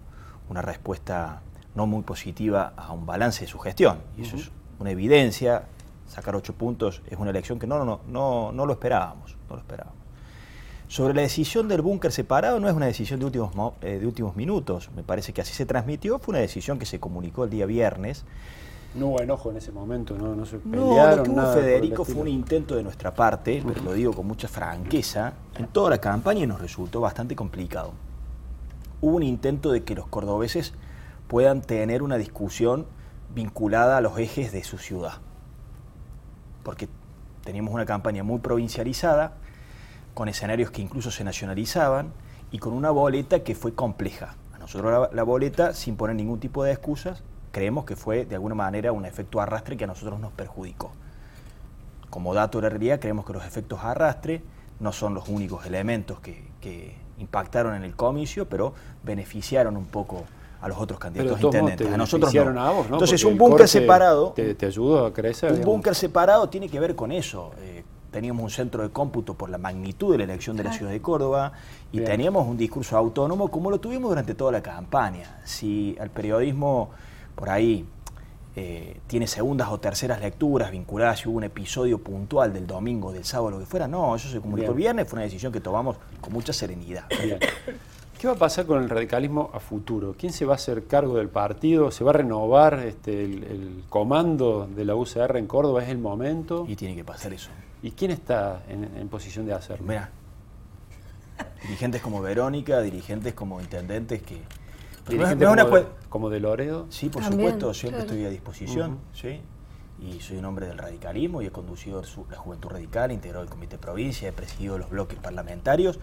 una 0.48 0.60
respuesta 0.60 1.42
no 1.74 1.86
muy 1.86 2.02
positiva 2.02 2.72
a 2.76 2.92
un 2.92 3.06
balance 3.06 3.42
de 3.42 3.46
su 3.46 3.58
gestión. 3.58 3.98
Y 4.16 4.22
eso 4.22 4.36
es 4.36 4.50
una 4.78 4.90
evidencia. 4.90 5.64
Sacar 6.08 6.34
ocho 6.34 6.54
puntos 6.54 7.02
es 7.08 7.18
una 7.18 7.30
elección 7.30 7.58
que 7.58 7.66
no, 7.66 7.84
no, 7.84 8.00
no, 8.08 8.52
no 8.52 8.66
lo 8.66 8.72
esperábamos. 8.72 9.36
No 9.48 9.56
lo 9.56 9.60
esperábamos. 9.60 10.00
Sobre 10.90 11.14
la 11.14 11.22
decisión 11.22 11.68
del 11.68 11.82
búnker 11.82 12.10
separado 12.10 12.58
no 12.58 12.68
es 12.68 12.74
una 12.74 12.86
decisión 12.86 13.20
de 13.20 13.26
últimos, 13.26 13.52
eh, 13.80 14.00
de 14.00 14.06
últimos 14.08 14.34
minutos, 14.34 14.90
me 14.96 15.04
parece 15.04 15.32
que 15.32 15.40
así 15.40 15.54
se 15.54 15.64
transmitió, 15.64 16.18
fue 16.18 16.32
una 16.32 16.40
decisión 16.40 16.80
que 16.80 16.84
se 16.84 16.98
comunicó 16.98 17.44
el 17.44 17.50
día 17.50 17.64
viernes. 17.64 18.24
No 18.96 19.06
hubo 19.06 19.20
enojo 19.20 19.52
en 19.52 19.58
ese 19.58 19.70
momento, 19.70 20.18
no, 20.18 20.34
no 20.34 20.44
se 20.44 20.58
pelearon. 20.58 20.88
No, 20.88 21.16
lo 21.16 21.22
que 21.22 21.30
hubo, 21.30 21.52
Federico, 21.52 22.04
fue 22.04 22.16
un 22.16 22.26
intento 22.26 22.74
de 22.74 22.82
nuestra 22.82 23.14
parte, 23.14 23.62
pero 23.64 23.84
lo 23.84 23.92
digo 23.92 24.12
con 24.12 24.26
mucha 24.26 24.48
franqueza, 24.48 25.34
en 25.56 25.68
toda 25.68 25.90
la 25.90 25.98
campaña 25.98 26.42
y 26.42 26.48
nos 26.48 26.60
resultó 26.60 27.00
bastante 27.00 27.36
complicado. 27.36 27.92
Hubo 29.00 29.14
un 29.14 29.22
intento 29.22 29.70
de 29.70 29.84
que 29.84 29.94
los 29.94 30.08
cordobeses 30.08 30.74
puedan 31.30 31.62
tener 31.62 32.02
una 32.02 32.18
discusión 32.18 32.86
vinculada 33.32 33.96
a 33.96 34.00
los 34.00 34.18
ejes 34.18 34.50
de 34.50 34.64
su 34.64 34.78
ciudad. 34.78 35.12
Porque 36.64 36.88
teníamos 37.44 37.72
una 37.72 37.86
campaña 37.86 38.24
muy 38.24 38.40
provincializada, 38.40 39.34
con 40.12 40.28
escenarios 40.28 40.72
que 40.72 40.82
incluso 40.82 41.12
se 41.12 41.22
nacionalizaban 41.22 42.12
y 42.50 42.58
con 42.58 42.72
una 42.72 42.90
boleta 42.90 43.44
que 43.44 43.54
fue 43.54 43.72
compleja. 43.76 44.34
A 44.52 44.58
nosotros 44.58 45.08
la, 45.12 45.22
boleta, 45.22 45.72
sin 45.72 45.94
poner 45.94 46.16
ningún 46.16 46.40
tipo 46.40 46.64
de 46.64 46.72
excusas, 46.72 47.22
creemos 47.52 47.84
que 47.84 47.94
fue 47.94 48.24
de 48.26 48.34
alguna 48.34 48.56
manera 48.56 48.90
un 48.90 49.04
efecto 49.04 49.40
arrastre 49.40 49.76
que 49.76 49.84
a 49.84 49.86
nosotros 49.86 50.18
nos 50.18 50.32
perjudicó. 50.32 50.90
Como 52.10 52.34
dato 52.34 52.60
de 52.60 52.70
realidad, 52.70 52.98
creemos 52.98 53.24
que 53.24 53.34
los 53.34 53.46
efectos 53.46 53.78
arrastre 53.84 54.42
no 54.80 54.90
son 54.90 55.14
los 55.14 55.28
únicos 55.28 55.64
elementos 55.64 56.18
que, 56.18 56.98
impactaron 57.18 57.76
en 57.76 57.84
el 57.84 57.94
comicio, 57.94 58.48
pero 58.48 58.74
beneficiaron 59.04 59.76
un 59.76 59.84
poco 59.84 60.24
a 60.60 60.68
los 60.68 60.78
otros 60.78 60.98
candidatos 61.00 61.34
Pero 61.34 61.48
modos 61.48 61.54
intendentes. 61.54 61.86
te 61.88 61.94
a 61.94 61.96
nosotros 61.96 62.34
no. 62.34 62.60
a 62.60 62.70
vos, 62.70 62.88
¿no? 62.88 62.96
Entonces, 62.96 63.22
Porque 63.22 63.32
un 63.32 63.38
búnker 63.38 63.68
separado. 63.68 64.32
Te, 64.34 64.54
te 64.54 64.66
ayudó 64.66 65.06
a 65.06 65.12
crecer. 65.12 65.52
Un 65.52 65.62
búnker 65.62 65.94
separado 65.94 66.48
tiene 66.48 66.68
que 66.68 66.78
ver 66.78 66.94
con 66.94 67.12
eso. 67.12 67.52
Eh, 67.60 67.82
teníamos 68.10 68.42
un 68.42 68.50
centro 68.50 68.82
de 68.82 68.90
cómputo 68.90 69.34
por 69.34 69.50
la 69.50 69.58
magnitud 69.58 70.12
de 70.12 70.18
la 70.18 70.24
elección 70.24 70.56
de 70.56 70.64
la 70.64 70.72
ciudad 70.72 70.90
de 70.90 71.00
Córdoba 71.00 71.52
y 71.92 71.98
Bien. 71.98 72.10
teníamos 72.10 72.46
un 72.46 72.56
discurso 72.56 72.96
autónomo 72.96 73.48
como 73.48 73.70
lo 73.70 73.78
tuvimos 73.78 74.10
durante 74.10 74.34
toda 74.34 74.52
la 74.52 74.62
campaña. 74.62 75.40
Si 75.44 75.96
al 76.00 76.10
periodismo 76.10 76.90
por 77.34 77.48
ahí 77.48 77.86
eh, 78.56 79.00
tiene 79.06 79.28
segundas 79.28 79.68
o 79.70 79.78
terceras 79.78 80.20
lecturas 80.20 80.72
vinculadas 80.72 81.20
si 81.20 81.28
hubo 81.28 81.36
un 81.38 81.44
episodio 81.44 81.98
puntual 81.98 82.52
del 82.52 82.66
domingo, 82.66 83.12
del 83.12 83.24
sábado, 83.24 83.52
lo 83.52 83.58
que 83.60 83.66
fuera, 83.66 83.86
no, 83.86 84.16
eso 84.16 84.28
se 84.28 84.40
comunicó 84.40 84.56
Bien. 84.56 84.70
el 84.72 84.76
viernes, 84.76 85.08
fue 85.08 85.18
una 85.18 85.24
decisión 85.24 85.52
que 85.52 85.60
tomamos 85.60 85.96
con 86.20 86.32
mucha 86.32 86.52
serenidad. 86.52 87.04
Bien. 87.22 87.38
¿Qué 88.20 88.26
va 88.26 88.34
a 88.34 88.36
pasar 88.36 88.66
con 88.66 88.82
el 88.82 88.90
radicalismo 88.90 89.50
a 89.54 89.60
futuro? 89.60 90.14
¿Quién 90.18 90.30
se 90.34 90.44
va 90.44 90.52
a 90.52 90.56
hacer 90.56 90.84
cargo 90.86 91.16
del 91.16 91.30
partido? 91.30 91.90
¿Se 91.90 92.04
va 92.04 92.10
a 92.10 92.12
renovar 92.12 92.74
este, 92.80 93.24
el, 93.24 93.44
el 93.44 93.84
comando 93.88 94.68
de 94.76 94.84
la 94.84 94.94
UCR 94.94 95.38
en 95.38 95.46
Córdoba? 95.46 95.82
¿Es 95.82 95.88
el 95.88 95.96
momento? 95.96 96.66
Y 96.68 96.76
tiene 96.76 96.94
que 96.94 97.02
pasar 97.02 97.32
eso. 97.32 97.48
¿Y 97.82 97.92
quién 97.92 98.10
está 98.10 98.62
en, 98.68 98.84
en 98.98 99.08
posición 99.08 99.46
de 99.46 99.54
hacerlo? 99.54 99.86
Mirá, 99.86 100.10
dirigentes 101.62 102.02
como 102.02 102.20
Verónica, 102.20 102.82
dirigentes 102.82 103.32
como 103.32 103.58
intendentes 103.58 104.20
que... 104.20 104.36
Dirigente 105.08 105.42
no 105.46 105.50
es 105.52 105.54
una 105.54 105.64
como, 105.64 105.76
de, 105.76 105.82
cue- 105.82 105.88
como 106.10 106.28
de 106.30 106.40
Loredo. 106.40 106.86
Sí, 106.90 107.08
por 107.08 107.22
También, 107.22 107.52
supuesto, 107.52 107.72
siempre 107.72 108.02
claro. 108.02 108.12
estoy 108.12 108.26
a 108.26 108.30
disposición. 108.30 108.98
¿sí? 109.14 109.40
Y 109.98 110.20
soy 110.20 110.36
un 110.36 110.44
hombre 110.44 110.66
del 110.66 110.76
radicalismo 110.76 111.40
y 111.40 111.46
he 111.46 111.50
conducido 111.50 112.04
su- 112.04 112.26
la 112.30 112.36
Juventud 112.36 112.68
Radical, 112.68 113.12
integrado 113.12 113.42
el 113.42 113.48
Comité 113.48 113.76
de 113.76 113.82
Provincia, 113.82 114.28
he 114.28 114.32
presidido 114.32 114.76
los 114.76 114.90
bloques 114.90 115.18
parlamentarios. 115.18 115.98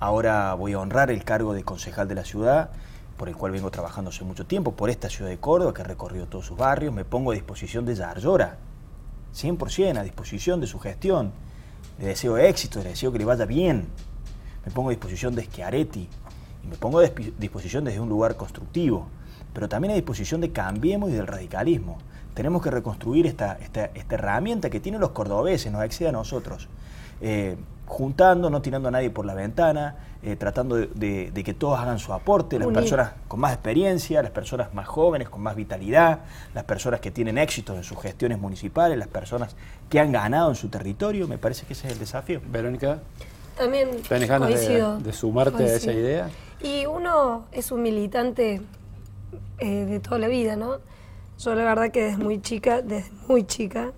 Ahora 0.00 0.54
voy 0.54 0.72
a 0.72 0.80
honrar 0.80 1.10
el 1.10 1.24
cargo 1.24 1.54
de 1.54 1.62
concejal 1.62 2.08
de 2.08 2.14
la 2.14 2.24
ciudad, 2.24 2.70
por 3.16 3.28
el 3.28 3.36
cual 3.36 3.52
vengo 3.52 3.70
trabajando 3.70 4.10
hace 4.10 4.24
mucho 4.24 4.44
tiempo, 4.44 4.72
por 4.72 4.90
esta 4.90 5.08
ciudad 5.08 5.30
de 5.30 5.38
Córdoba, 5.38 5.72
que 5.72 5.82
he 5.82 5.84
recorrido 5.84 6.26
todos 6.26 6.46
sus 6.46 6.58
barrios. 6.58 6.92
Me 6.92 7.04
pongo 7.04 7.30
a 7.30 7.34
disposición 7.34 7.86
de 7.86 7.94
Yarlora, 7.94 8.58
100% 9.34 9.98
a 9.98 10.02
disposición 10.02 10.60
de 10.60 10.66
su 10.66 10.78
gestión. 10.80 11.32
Le 11.98 12.06
deseo 12.06 12.36
éxito, 12.38 12.82
le 12.82 12.90
deseo 12.90 13.12
que 13.12 13.18
le 13.18 13.24
vaya 13.24 13.46
bien. 13.46 13.86
Me 14.66 14.72
pongo 14.72 14.88
a 14.88 14.92
disposición 14.92 15.34
de 15.34 15.44
Schiaretti 15.44 16.08
y 16.64 16.66
me 16.66 16.76
pongo 16.76 16.98
a 16.98 17.02
disposición 17.02 17.84
desde 17.84 18.00
un 18.00 18.08
lugar 18.08 18.36
constructivo, 18.36 19.06
pero 19.52 19.68
también 19.68 19.92
a 19.92 19.94
disposición 19.94 20.40
de 20.40 20.50
Cambiemos 20.50 21.10
y 21.10 21.12
del 21.12 21.26
radicalismo. 21.26 21.98
Tenemos 22.34 22.62
que 22.62 22.70
reconstruir 22.70 23.26
esta 23.26 23.58
herramienta 24.10 24.70
que 24.70 24.80
tienen 24.80 25.00
los 25.00 25.10
cordobeses, 25.10 25.70
nos 25.70 25.84
excede 25.84 26.08
a 26.08 26.12
nosotros. 26.12 26.68
Eh, 27.20 27.56
juntando, 27.86 28.48
no 28.48 28.62
tirando 28.62 28.88
a 28.88 28.90
nadie 28.90 29.10
por 29.10 29.26
la 29.26 29.34
ventana, 29.34 29.96
eh, 30.22 30.36
tratando 30.36 30.76
de, 30.76 30.86
de- 30.94 31.30
de 31.30 31.44
que 31.44 31.52
todos 31.52 31.78
hagan 31.78 31.98
su 31.98 32.14
aporte, 32.14 32.58
las 32.58 32.66
Unir. 32.66 32.80
personas 32.80 33.12
con 33.28 33.40
más 33.40 33.52
experiencia, 33.52 34.22
las 34.22 34.30
personas 34.30 34.72
más 34.72 34.86
jóvenes, 34.88 35.28
con 35.28 35.42
más 35.42 35.54
vitalidad, 35.54 36.20
las 36.54 36.64
personas 36.64 37.00
que 37.00 37.10
tienen 37.10 37.36
éxitos 37.36 37.76
en 37.76 37.84
sus 37.84 38.00
gestiones 38.00 38.38
municipales, 38.40 38.96
las 38.96 39.08
personas 39.08 39.54
que 39.90 40.00
han 40.00 40.12
ganado 40.12 40.48
en 40.48 40.56
su 40.56 40.68
territorio, 40.68 41.28
me 41.28 41.36
parece 41.36 41.66
que 41.66 41.74
ese 41.74 41.88
es 41.88 41.92
el 41.92 41.98
desafío. 41.98 42.40
Verónica, 42.50 43.00
También 43.58 43.90
¿tenés 44.08 44.30
ganas 44.30 44.48
de, 44.48 44.54
coincido, 44.54 44.98
de 45.00 45.12
sumarte 45.12 45.62
a 45.64 45.74
esa 45.74 45.92
idea? 45.92 46.30
Y 46.62 46.86
uno 46.86 47.44
es 47.52 47.70
un 47.70 47.82
militante 47.82 48.62
eh, 49.58 49.84
de 49.84 50.00
toda 50.00 50.18
la 50.18 50.28
vida, 50.28 50.56
¿no? 50.56 50.78
Yo 51.38 51.54
la 51.54 51.64
verdad 51.64 51.90
que 51.90 52.02
desde 52.04 52.16
muy 52.24 52.40
chica, 52.40 52.80
desde 52.80 53.10
muy 53.28 53.44
chica, 53.44 53.92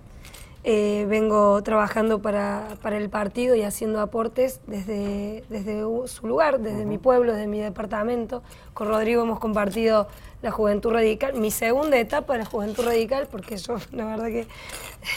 eh, 0.69 1.07
vengo 1.09 1.63
trabajando 1.63 2.21
para, 2.21 2.67
para 2.83 2.97
el 2.97 3.09
partido 3.09 3.55
y 3.55 3.63
haciendo 3.63 4.01
aportes 4.01 4.61
desde, 4.67 5.45
desde 5.49 5.83
su 6.09 6.27
lugar, 6.27 6.59
desde 6.59 6.85
mi 6.85 6.99
pueblo, 6.99 7.33
desde 7.33 7.47
mi 7.47 7.61
departamento. 7.61 8.43
Con 8.75 8.89
Rodrigo 8.89 9.23
hemos 9.23 9.39
compartido 9.39 10.09
la 10.43 10.51
Juventud 10.51 10.91
Radical, 10.93 11.35
mi 11.35 11.53
segunda 11.53 11.97
etapa 11.99 12.33
de 12.33 12.41
la 12.41 12.45
Juventud 12.47 12.85
Radical, 12.85 13.29
porque 13.31 13.57
yo 13.59 13.77
la 13.93 14.07
verdad 14.07 14.27
que 14.27 14.49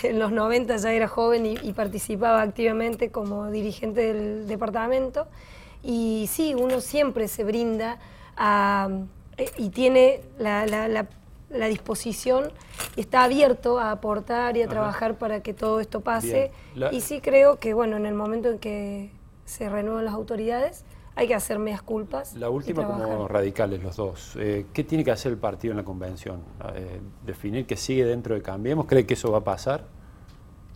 en 0.04 0.20
los 0.20 0.32
90 0.32 0.78
ya 0.78 0.94
era 0.94 1.08
joven 1.08 1.48
y, 1.48 1.56
y 1.64 1.74
participaba 1.74 2.44
activamente 2.44 3.10
como 3.10 3.50
dirigente 3.50 4.14
del 4.14 4.48
departamento. 4.48 5.26
Y 5.82 6.30
sí, 6.32 6.54
uno 6.54 6.80
siempre 6.80 7.28
se 7.28 7.44
brinda 7.44 7.98
a, 8.38 8.88
eh, 9.38 9.50
y 9.58 9.70
tiene 9.70 10.22
la, 10.38 10.68
la- 10.68 10.88
la- 10.88 11.08
la 11.50 11.66
disposición 11.66 12.52
está 13.02 13.24
abierto 13.24 13.80
a 13.80 13.92
aportar 13.92 14.58
y 14.58 14.62
a 14.62 14.66
Ajá. 14.66 14.72
trabajar 14.72 15.18
para 15.18 15.42
que 15.42 15.54
todo 15.54 15.80
esto 15.80 16.02
pase. 16.02 16.52
La- 16.76 16.94
Y 16.94 17.02
sí 17.02 17.22
creo 17.22 17.60
que, 17.60 17.74
bueno, 17.74 17.98
en 17.98 18.06
el 18.06 18.14
momento 18.14 18.50
en 18.50 18.60
que 18.60 19.12
se 19.46 19.70
renuevan 19.70 20.06
las 20.06 20.14
autoridades, 20.14 20.86
hay 21.16 21.28
que 21.28 21.36
hacer 21.36 21.60
medias 21.60 21.82
culpas. 21.82 22.36
La 22.36 22.50
última 22.50 22.86
como 22.86 23.28
radicales 23.28 23.84
los 23.84 23.96
dos. 23.98 24.36
Eh, 24.40 24.68
¿Qué 24.74 24.84
tiene 24.84 25.04
que 25.04 25.12
hacer 25.12 25.32
el 25.34 25.38
partido 25.38 25.72
en 25.72 25.78
la 25.78 25.84
convención? 25.84 26.42
Eh, 26.76 27.00
¿Definir 27.26 27.66
que 27.66 27.76
sigue 27.76 28.06
dentro 28.06 28.36
de 28.36 28.42
Cambiemos? 28.42 28.86
¿Cree 28.86 29.06
que 29.06 29.16
eso 29.16 29.32
va 29.32 29.40
a 29.40 29.44
pasar? 29.44 29.84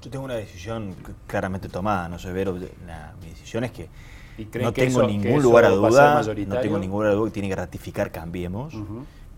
Yo 0.02 0.10
tengo 0.10 0.26
una 0.26 0.34
decisión 0.36 0.96
claramente 1.28 1.70
tomada, 1.70 2.10
no 2.10 2.20
sé, 2.20 2.34
Vero, 2.34 2.58
la- 2.86 3.14
mi 3.22 3.30
decisión 3.30 3.64
es 3.64 3.72
que 3.72 3.88
¿Y 4.38 4.46
creen 4.46 4.66
no 4.66 4.74
tengo 4.74 5.00
eso- 5.00 5.08
que 5.08 5.14
ningún 5.18 5.42
lugar 5.42 5.64
a 5.66 5.70
duda, 5.70 6.22
no 6.24 6.60
tengo 6.60 6.78
ningún 6.78 7.00
lugar 7.04 7.12
a 7.12 7.16
duda 7.16 7.28
que 7.30 7.34
tiene 7.34 7.48
que 7.50 7.56
ratificar 7.56 8.12
Cambiemos. 8.12 8.74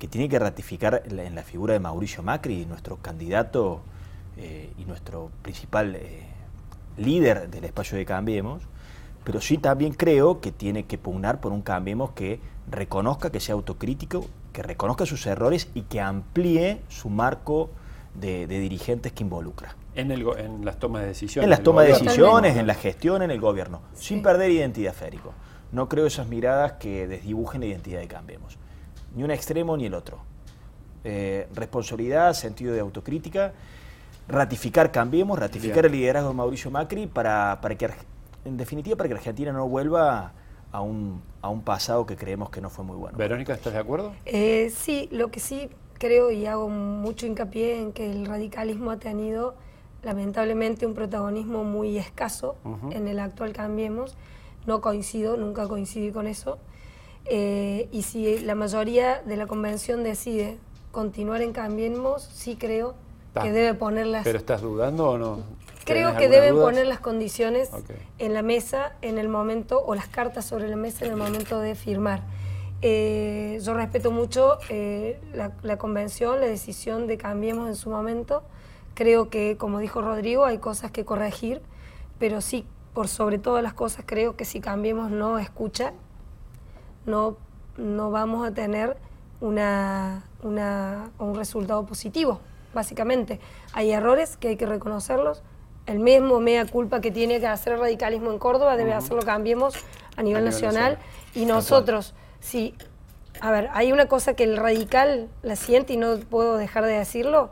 Que 0.06 0.12
tiene 0.12 0.30
que 0.30 0.38
ratificar 0.38 1.02
en 1.08 1.34
la 1.34 1.42
figura 1.42 1.74
de 1.74 1.80
Mauricio 1.80 2.22
Macri, 2.22 2.68
nuestro 2.68 2.98
candidato 2.98 3.82
eh, 4.38 4.70
y 4.78 4.86
nuestro 4.86 5.32
principal 5.42 5.96
eh, 5.96 6.22
líder 6.96 7.50
del 7.50 7.64
espacio 7.64 7.98
de 7.98 8.06
Cambiemos, 8.06 8.62
pero 9.24 9.42
sí 9.42 9.58
también 9.58 9.94
creo 9.94 10.42
que 10.42 10.52
tiene 10.52 10.84
que 10.86 11.00
pugnar 11.00 11.42
por 11.42 11.52
un 11.52 11.64
Cambiemos 11.64 12.12
que 12.12 12.40
reconozca 12.70 13.32
que 13.32 13.40
sea 13.40 13.56
autocrítico, 13.56 14.24
que 14.54 14.62
reconozca 14.62 15.08
sus 15.08 15.26
errores 15.26 15.70
y 15.74 15.82
que 15.82 16.00
amplíe 16.02 16.82
su 16.88 17.10
marco 17.10 17.72
de, 18.14 18.46
de 18.46 18.60
dirigentes 18.60 19.12
que 19.12 19.24
involucra. 19.24 19.76
En, 19.96 20.12
el, 20.12 20.24
go- 20.24 20.38
en 20.38 20.64
las 20.66 20.78
tomas 20.78 21.02
de 21.02 21.08
decisiones. 21.08 21.46
En 21.46 21.50
las 21.50 21.64
tomas 21.64 21.88
de 21.88 21.94
decisiones, 21.94 22.58
en 22.58 22.68
la 22.68 22.76
gestión, 22.76 23.24
en 23.24 23.32
el 23.32 23.40
gobierno, 23.42 23.82
Sí. 23.96 24.10
sin 24.10 24.22
perder 24.22 24.52
identidad 24.52 24.94
férico. 24.94 25.34
No 25.72 25.90
creo 25.90 26.06
esas 26.06 26.28
miradas 26.28 26.74
que 26.74 27.08
desdibujen 27.08 27.62
la 27.62 27.68
identidad 27.68 28.02
de 28.02 28.08
Cambiemos. 28.08 28.60
Ni 29.16 29.24
un 29.24 29.32
extremo 29.32 29.76
ni 29.78 29.86
el 29.86 29.94
otro. 29.94 30.20
Eh, 31.04 31.48
responsabilidad, 31.54 32.34
sentido 32.34 32.74
de 32.74 32.80
autocrítica, 32.80 33.54
ratificar 34.28 34.92
Cambiemos, 34.92 35.38
ratificar 35.40 35.84
Bien. 35.84 35.94
el 35.94 36.00
liderazgo 36.00 36.30
de 36.30 36.36
Mauricio 36.36 36.72
Macri 36.72 37.08
para, 37.08 37.60
para 37.62 37.76
que, 37.76 37.90
en 38.44 38.58
definitiva, 38.58 38.98
para 38.98 39.08
que 39.10 39.16
Argentina 39.16 39.52
no 39.52 39.68
vuelva 39.68 40.34
a 40.72 40.82
un, 40.82 41.22
a 41.42 41.50
un 41.50 41.62
pasado 41.62 42.06
que 42.06 42.18
creemos 42.18 42.50
que 42.50 42.60
no 42.60 42.70
fue 42.70 42.84
muy 42.84 42.98
bueno. 42.98 43.18
Verónica, 43.18 43.54
¿estás 43.54 43.74
de 43.74 43.80
acuerdo? 43.80 44.14
Eh, 44.26 44.72
sí, 44.76 45.08
lo 45.12 45.30
que 45.30 45.40
sí 45.40 45.70
creo 45.98 46.32
y 46.32 46.46
hago 46.46 46.68
mucho 46.68 47.26
hincapié 47.26 47.80
en 47.80 47.94
que 47.94 48.12
el 48.12 48.26
radicalismo 48.26 48.92
ha 48.92 48.98
tenido 48.98 49.56
lamentablemente 50.04 50.86
un 50.86 50.94
protagonismo 50.94 51.64
muy 51.64 51.98
escaso 51.98 52.56
en 52.92 53.08
el 53.08 53.20
actual 53.20 53.54
Cambiemos. 53.54 54.18
No 54.66 54.82
coincido, 54.82 55.38
nunca 55.38 55.68
coincidí 55.68 56.12
con 56.12 56.28
eso. 56.28 56.58
Eh, 57.25 57.89
y 57.91 58.03
si 58.03 58.39
la 58.39 58.55
mayoría 58.55 59.22
de 59.25 59.36
la 59.38 59.48
convención 59.48 60.03
decide 60.03 60.58
continuar 60.91 61.41
en 61.41 61.53
Cambiemos, 61.53 62.22
sí 62.24 62.55
creo 62.55 62.94
Ta. 63.34 63.41
que 63.41 63.51
debe 63.51 63.74
poner 63.74 64.05
las 64.08 64.24
¿Pero 64.24 64.38
estás 64.38 64.62
dudando 64.62 65.10
o 65.10 65.17
no? 65.17 65.39
Creo 65.86 66.10
¿Tenés 66.13 66.22
que 66.22 66.29
deben 66.29 66.53
dudas? 66.55 66.65
poner 66.65 66.88
las 66.88 67.00
condiciones 67.00 67.70
Ok. 67.74 67.91
en 68.20 68.34
la 68.34 68.41
mesa 68.41 68.94
en 69.01 69.17
el 69.17 69.27
momento, 69.27 69.84
o 69.86 69.94
las 69.96 70.08
cartas 70.08 70.46
sobre 70.46 70.67
la 70.67 70.75
mesa 70.75 71.05
en 71.05 71.12
el 71.12 71.17
momento 71.17 71.60
de 71.60 71.75
firmar. 71.75 72.22
Eh, 72.82 73.60
yo 73.63 73.74
respeto 73.74 74.12
mucho 74.12 74.58
eh, 74.70 75.20
la, 75.34 75.51
la 75.63 75.77
convención, 75.77 76.39
la 76.39 76.48
decisión 76.48 77.08
de 77.08 77.17
Cambiemos 77.17 77.67
en 77.67 77.75
su 77.75 77.89
momento. 77.89 78.44
Creo 78.94 79.29
que, 79.29 79.58
como 79.58 79.79
dijo 79.79 80.01
Rodrigo, 80.01 80.46
hay 80.46 80.58
cosas 80.60 80.91
que 80.91 81.05
corregir, 81.05 81.62
pero 82.20 82.41
sí, 82.41 82.65
por 82.94 83.08
sobre 83.08 83.38
todas 83.39 83.62
las 83.63 83.74
cosas, 83.74 84.05
creo 84.08 84.36
que 84.38 84.46
si 84.46 84.62
Cambiemos 84.62 85.12
no 85.12 85.38
escucha, 85.39 85.94
no, 87.06 87.38
no 87.78 88.12
vamos 88.12 88.48
a 88.48 88.52
tener 88.52 88.98
una, 89.42 90.24
una- 90.44 91.10
un 91.20 91.36
resultado 91.36 91.86
positivo, 91.86 92.40
básicamente. 92.74 93.40
Hay 93.74 93.92
errores 93.92 94.38
que 94.38 94.50
hay 94.50 94.56
que 94.58 94.66
reconocerlos. 94.66 95.44
El 95.86 96.00
mismo 96.00 96.40
mea 96.40 96.66
culpa 96.66 97.00
que 97.02 97.12
tiene 97.12 97.40
que 97.40 97.48
hacer 97.48 97.74
el 97.74 97.80
radicalismo 97.80 98.32
en 98.32 98.40
Córdoba 98.40 98.76
debe 98.76 98.94
hacerlo 98.94 99.22
Cambiemos 99.22 99.76
a 100.18 100.24
nivel, 100.24 100.46
nacional. 100.46 100.94
nacional. 100.94 100.98
Y 101.36 101.46
nosotros, 101.46 102.16
si, 102.40 102.74
a 103.42 103.52
ver, 103.52 103.70
hay 103.74 103.92
una 103.92 104.08
cosa 104.08 104.34
que 104.34 104.46
el 104.46 104.58
radical 104.58 105.30
la 105.44 105.56
siente 105.56 105.94
y 105.94 105.98
no 105.98 106.18
puedo 106.18 106.58
dejar 106.58 106.86
de 106.86 106.94
decirlo, 106.94 107.50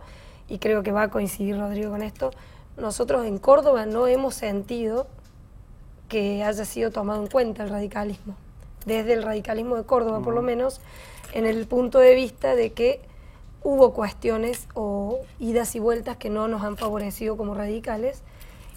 y 0.47 0.57
creo 0.59 0.81
que 0.83 0.91
va 0.91 1.03
a 1.03 1.09
coincidir 1.09 1.59
Rodrigo 1.59 1.91
con 1.91 2.01
esto, 2.01 2.31
nosotros 2.77 3.25
en 3.25 3.37
Córdoba 3.37 3.85
no 3.85 4.07
hemos 4.07 4.33
sentido 4.33 5.07
que 6.09 6.43
haya 6.43 6.65
sido 6.65 6.89
tomado 6.91 7.21
en 7.21 7.27
cuenta 7.29 7.63
el 7.63 7.69
radicalismo, 7.69 8.35
desde 8.85 9.13
el 9.13 9.23
radicalismo 9.23 9.75
de 9.75 9.83
Córdoba 9.83 10.21
por 10.21 10.33
lo 10.33 10.41
menos, 10.41 10.81
en 11.33 11.45
el 11.45 11.65
punto 11.67 11.99
de 11.99 12.15
vista 12.15 12.55
de 12.55 12.73
que 12.73 13.01
hubo 13.63 13.93
cuestiones 13.93 14.67
o 14.73 15.21
idas 15.39 15.75
y 15.75 15.79
vueltas 15.79 16.17
que 16.17 16.29
no 16.29 16.47
nos 16.47 16.63
han 16.63 16.77
favorecido 16.77 17.37
como 17.37 17.53
radicales 17.53 18.21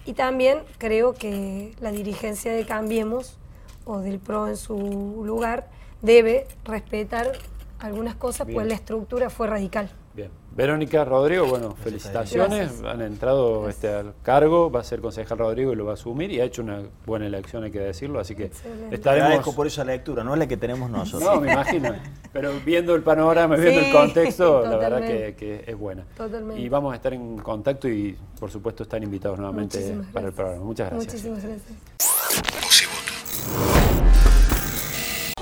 y 0.04 0.12
también 0.12 0.60
creo 0.78 1.14
que 1.14 1.74
la 1.80 1.90
dirigencia 1.90 2.52
de 2.52 2.64
Cambiemos 2.64 3.38
o 3.86 4.00
del 4.00 4.18
PRO 4.18 4.48
en 4.48 4.56
su 4.56 5.22
lugar, 5.24 5.68
debe 6.02 6.46
respetar 6.64 7.32
algunas 7.78 8.14
cosas, 8.16 8.46
Bien. 8.46 8.56
pues 8.56 8.68
la 8.68 8.74
estructura 8.74 9.30
fue 9.30 9.46
radical. 9.46 9.90
Bien. 10.14 10.30
Verónica 10.56 11.04
Rodrigo, 11.04 11.44
bueno, 11.44 11.76
felicitaciones. 11.84 12.80
Gracias. 12.80 12.84
Han 12.84 13.02
entrado 13.02 13.68
este, 13.68 13.88
al 13.88 14.14
cargo, 14.22 14.70
va 14.70 14.80
a 14.80 14.84
ser 14.84 15.00
concejal 15.00 15.36
Rodrigo 15.36 15.74
y 15.74 15.76
lo 15.76 15.84
va 15.84 15.90
a 15.90 15.94
asumir 15.94 16.30
y 16.30 16.40
ha 16.40 16.44
hecho 16.44 16.62
una 16.62 16.80
buena 17.04 17.26
elección, 17.26 17.62
hay 17.64 17.70
que 17.70 17.80
decirlo. 17.80 18.20
Así 18.20 18.34
que 18.34 18.46
Excelente. 18.46 18.88
Te 18.88 18.94
estaremos. 18.94 19.26
agradezco 19.26 19.54
por 19.54 19.66
esa 19.66 19.84
lectura, 19.84 20.24
no 20.24 20.32
es 20.32 20.38
la 20.38 20.46
que 20.48 20.56
tenemos 20.56 20.88
nosotros. 20.88 21.30
No, 21.30 21.42
me 21.42 21.52
imagino. 21.52 21.94
Pero 22.32 22.52
viendo 22.64 22.94
el 22.94 23.02
panorama, 23.02 23.56
viendo 23.56 23.80
el 23.82 23.92
contexto, 23.92 24.62
la 24.62 24.76
verdad 24.78 25.00
que, 25.02 25.34
que 25.38 25.64
es 25.66 25.76
buena. 25.76 26.06
Totalmente. 26.16 26.62
Y 26.62 26.70
vamos 26.70 26.94
a 26.94 26.96
estar 26.96 27.12
en 27.12 27.36
contacto 27.36 27.86
y, 27.86 28.16
por 28.40 28.50
supuesto, 28.50 28.84
están 28.84 29.02
invitados 29.02 29.38
nuevamente 29.38 29.78
Muchísimas 29.78 30.06
para 30.06 30.28
el 30.28 30.32
programa. 30.32 30.64
Muchas 30.64 30.90
gracias. 30.90 31.12
Muchísimas 31.12 31.44
gracias. 31.44 31.74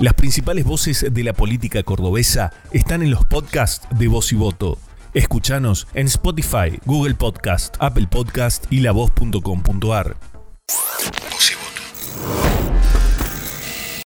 Las 0.00 0.14
principales 0.14 0.64
voces 0.64 1.06
de 1.08 1.22
la 1.22 1.32
política 1.32 1.84
cordobesa 1.84 2.52
están 2.72 3.02
en 3.02 3.12
los 3.12 3.24
podcasts 3.24 3.86
de 3.96 4.08
Voz 4.08 4.32
y 4.32 4.34
Voto. 4.34 4.76
Escúchanos 5.14 5.86
en 5.94 6.06
Spotify, 6.08 6.80
Google 6.84 7.14
Podcast, 7.14 7.76
Apple 7.78 8.08
Podcast 8.10 8.66
y 8.70 8.80
lavoz.com.ar. 8.80 10.16